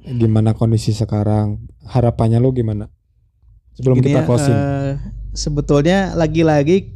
[0.04, 2.88] gimana kondisi sekarang harapannya lo gimana
[3.76, 4.92] sebelum Gini kita ya, closing eh,
[5.36, 6.92] sebetulnya lagi-lagi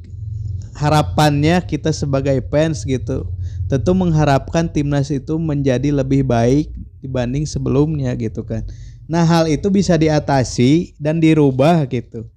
[0.76, 3.28] harapannya kita sebagai fans gitu
[3.68, 8.62] tentu mengharapkan timnas itu menjadi lebih baik dibanding sebelumnya gitu kan.
[9.08, 12.28] Nah hal itu bisa diatasi dan dirubah gitu.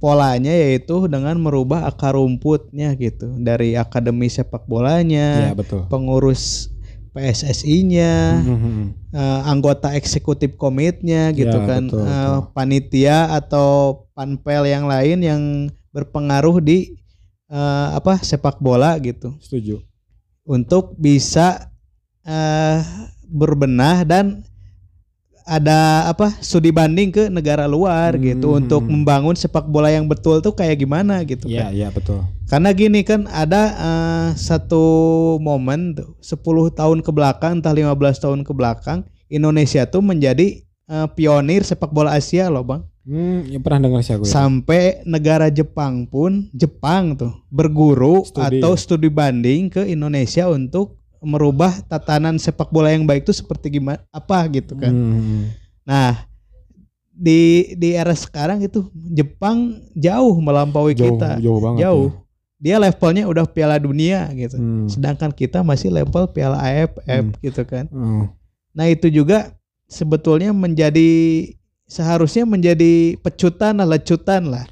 [0.00, 6.72] Polanya yaitu dengan merubah akar rumputnya gitu dari akademi sepak ya bolanya, betul pengurus
[7.10, 9.12] PSSI-nya, Mhm.
[9.12, 12.38] eh, anggota eksekutif komitnya gitu Ya, kan betul, betul.
[12.54, 13.68] panitia atau
[14.14, 15.42] panpel yang lain yang
[15.90, 16.96] berpengaruh di
[17.50, 19.82] eh, apa sepak bola gitu setuju
[20.46, 21.66] untuk bisa
[22.22, 22.78] eh
[23.30, 24.42] berbenah dan
[25.42, 28.60] ada apa studi banding ke negara luar gitu Hmm.
[28.60, 31.72] untuk membangun sepak bola yang betul tuh kayak gimana gitu ya kan.
[31.72, 34.84] ya betul Karena gini kan ada eh, satu
[35.38, 36.38] momen tuh 10
[36.70, 37.90] tahun ke belakang entah 15
[38.20, 42.82] tahun ke belakang Indonesia tuh menjadi eh, pionir sepak bola Asia loh Bang.
[43.00, 44.30] hmm, ya pernah dengar sih aku ya.
[44.30, 48.60] Sampai negara Jepang pun Jepang tuh berguru Studi.
[48.60, 54.00] atau studi banding ke Indonesia untuk merubah tatanan sepak bola yang baik itu seperti gimana
[54.10, 54.90] apa gitu kan.
[54.90, 55.52] Hmm.
[55.84, 56.24] Nah,
[57.10, 61.36] di di era sekarang itu Jepang jauh melampaui jauh kita.
[61.38, 62.08] jauh banget Jauh.
[62.08, 62.18] ya.
[62.60, 64.56] Dia levelnya udah Piala Dunia gitu.
[64.56, 64.84] Hmm.
[64.88, 67.32] Sedangkan kita masih level Piala AFF Hmm.
[67.40, 67.88] gitu kan.
[67.88, 68.28] Hmm.
[68.72, 69.52] Nah, itu juga
[69.88, 71.10] sebetulnya menjadi
[71.84, 74.64] seharusnya menjadi pecutan lah, lecutan lah.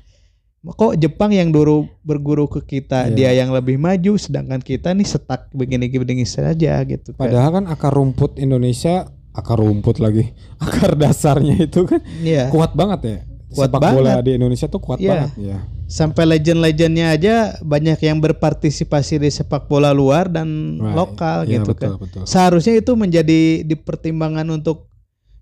[0.70, 3.14] Kok Jepang yang dulu berguru ke kita, Iya.
[3.14, 7.24] dia yang lebih maju sedangkan kita nih setak begini-begini saja gitu kan.
[7.24, 10.28] padahal kan akar rumput Indonesia akar rumput lagi
[10.60, 12.48] akar dasarnya itu kan Iya.
[12.48, 14.22] kuat banget ya Kuat sepak bola banget.
[14.22, 15.08] di Indonesia tuh kuat Iya.
[15.08, 20.92] banget ya Sampai legend-legendnya aja banyak yang berpartisipasi di sepak bola luar dan Right.
[20.92, 21.90] lokal Iya, gitu betul, kan.
[21.98, 22.22] betul.
[22.24, 24.92] Seharusnya itu menjadi dipertimbangkan untuk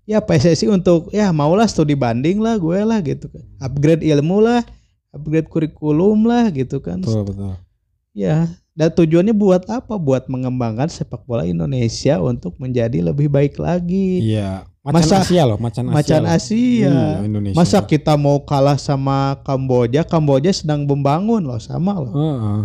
[0.03, 3.43] ya PSSI untuk ya maulah studi banding lah gue lah gitu kan.
[3.59, 4.63] Upgrade ilmu lah,
[5.09, 6.99] upgrade kurikulum lah gitu kan.
[6.99, 7.53] betul betul
[8.11, 9.93] Ya, dan tujuannya buat apa?
[9.93, 14.33] Buat mengembangkan sepak bola Indonesia untuk menjadi lebih baik lagi.
[14.33, 15.93] Iya, Macan Masa- Asia loh, macan Asia.
[15.93, 16.33] Macan loh.
[16.33, 16.89] Asia.
[16.89, 17.53] Iya, Indonesia.
[17.53, 20.01] Masa kita mau kalah sama Kamboja?
[20.01, 22.09] Kamboja sedang membangun loh, sama loh.
[22.09, 22.61] Heeh.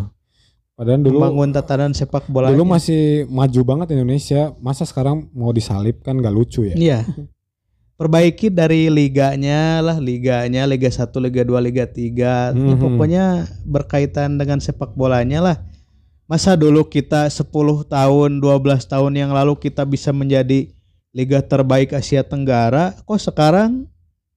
[0.72, 2.48] Padahal dulu Membangun tatanan sepak bola.
[2.48, 4.56] dulu masih maju banget Indonesia.
[4.56, 6.72] Masa sekarang mau disalip kan gak lucu ya?
[6.72, 6.98] Iya.
[7.94, 12.50] Perbaiki dari liganya lah, liganya Liga 1, Liga 2, Liga 3.
[12.50, 12.80] Ya, Mhm.
[12.80, 13.24] pokoknya
[13.62, 15.56] berkaitan dengan sepak bolanya lah.
[16.24, 17.52] Masa dulu kita 10
[17.84, 20.72] tahun, 12 tahun yang lalu kita bisa menjadi
[21.12, 23.84] liga terbaik Asia Tenggara, kok sekarang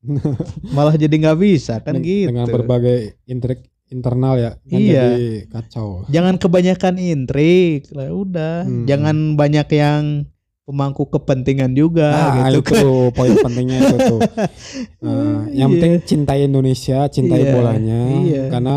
[0.76, 2.30] malah jadi nggak bisa kan Den- gitu.
[2.30, 5.04] Dengan berbagai intrik internal ya, kan Iya.
[5.08, 6.04] jadi kacau.
[6.08, 8.68] Jangan kebanyakan intrik lah udah.
[8.68, 8.84] Hmm.
[8.84, 10.02] Jangan banyak yang
[10.66, 13.14] pemangku kepentingan juga Ah, gitu itu kan.
[13.14, 14.20] poin pentingnya itu tuh.
[15.06, 15.74] Eh, yang Iya.
[15.78, 18.44] penting cintai Indonesia, cintai Iya, bolanya, iya.
[18.50, 18.76] karena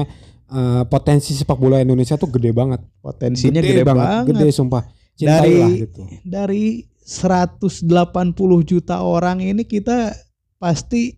[0.48, 4.32] eh, potensi sepak bola Indonesia tuh gede banget, Potensinya gede, banget.
[4.32, 4.80] gede sumpah.
[5.12, 6.00] Cintailah Dari- gitu.
[6.24, 6.64] Dari
[7.04, 7.84] 180
[8.62, 10.14] juta orang ini kita
[10.56, 11.17] pasti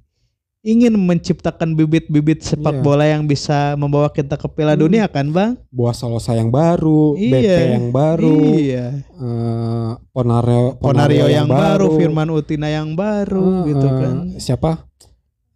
[0.60, 2.82] ingin menciptakan bibit-bibit sepak Iya.
[2.82, 4.82] bola yang bisa membawa kita ke Piala Hmm.
[4.84, 5.56] Dunia kan, Bang?
[5.68, 7.32] Buah Salosa yang baru, Iya.
[7.32, 8.86] BP yang baru, Iya.
[9.00, 14.14] eh, Ponario, Ponario yang, baru, Firman Utina yang baru Eh, gitu eh, kan.
[14.36, 14.70] Siapa?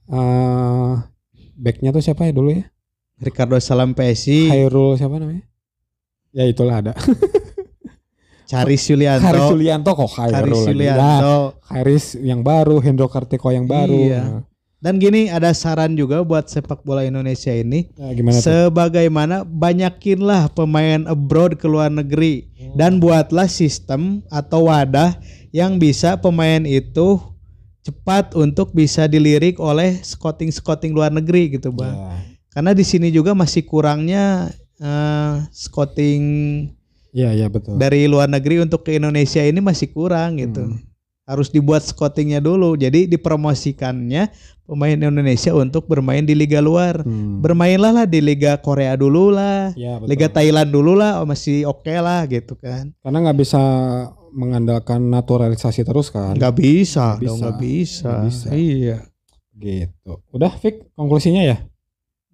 [0.04, 0.92] eh
[1.54, 2.64] backnya tuh siapa ya dulu ya?
[3.16, 5.44] Ricardo Salampesi, Khairul siapa namanya?
[6.30, 6.92] Ya itulah ada.
[8.44, 10.60] Charis Yulianto, Haris Yulianto kok Charis Khairul lagi.
[10.60, 11.36] Ya, Yulianto.
[11.64, 13.96] Haris yang baru, Hendro Kartiko yang baru.
[13.96, 14.20] Iya.
[14.20, 14.40] Nah,
[14.84, 17.88] Dan gini ada saran juga buat sepak bola Indonesia ini.
[17.96, 18.44] nah, gimana tuh?
[18.44, 22.76] Sebagaimana banyakinlah pemain abroad ke luar negeri Hmm.
[22.76, 25.16] dan buatlah sistem atau wadah
[25.50, 27.16] yang bisa pemain itu
[27.80, 31.96] cepat untuk bisa dilirik oleh scouting-scouting luar negeri gitu, Bang.
[31.96, 32.20] Ya.
[32.52, 36.22] Karena di sini juga masih kurangnya eh, scouting
[37.14, 37.78] Iya, iya betul.
[37.78, 40.66] dari luar negeri untuk ke Indonesia ini masih kurang gitu.
[40.66, 40.82] Hmm.
[41.24, 42.76] Harus dibuat scoutingnya dulu.
[42.76, 44.28] Jadi dipromosikannya
[44.64, 47.00] pemain Indonesia untuk bermain di liga luar.
[47.00, 47.40] Hmm.
[47.40, 50.08] Bermainlah lah di liga Korea dulu lah, Ya, betul.
[50.12, 52.92] liga Thailand dulu lah, oh, masih oke lah gitu kan.
[53.00, 53.60] Karena nggak bisa
[54.34, 56.36] mengandalkan naturalisasi terus kan.
[56.36, 57.44] Nggak bisa, Nggak dong, bisa.
[57.44, 58.04] nggak bisa.
[58.08, 58.46] Nggak bisa.
[58.52, 58.98] Iya.
[59.54, 60.12] Gitu.
[60.28, 61.56] Udah, Fik, konklusinya ya?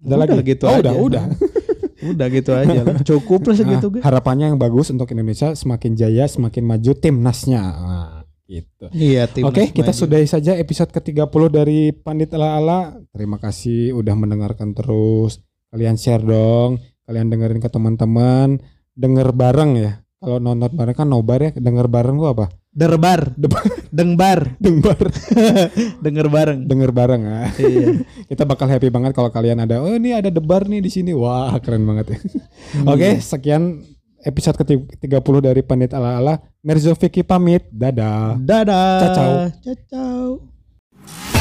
[0.01, 0.49] Ada Udah lagi?
[0.49, 0.79] gitu oh, aja.
[0.81, 1.23] udah, udah.
[2.01, 2.97] Udah gitu aja lah.
[3.05, 7.61] Cukup lah segitu Nah, harapannya yang bagus untuk Indonesia semakin jaya, semakin maju timnasnya.
[7.61, 8.20] Nah,
[8.51, 8.85] gitu.
[8.91, 12.79] Iya, Oke, kita sudahi saja episode ke-30 dari Pandit Ala Ala.
[13.15, 15.39] Terima kasih udah mendengarkan terus.
[15.71, 18.59] Kalian share dong, kalian dengerin ke teman-teman,
[18.91, 20.03] denger bareng ya.
[20.19, 22.45] Kalau nonton bareng kan nobar ya, denger bareng gua apa?
[22.71, 23.67] Derbar, Debar.
[23.91, 24.99] dengbar, Denger
[26.07, 26.59] denger bareng.
[26.63, 27.51] denger bareng ah.
[27.55, 27.99] Iya.
[28.31, 31.11] Kita bakal happy banget kalau kalian ada, oh ini ada debar nih di sini.
[31.11, 32.19] Wah, keren banget ya.
[32.87, 33.83] Oke, sekian
[34.23, 36.39] episode ke-30 dari Pandit Ala-Ala.
[36.61, 37.65] Merzofiki pamit.
[37.73, 38.37] Dadah.
[38.37, 38.97] Dadah.
[39.01, 39.33] Ciao.
[39.61, 39.75] Ciao.
[39.89, 41.40] ciao.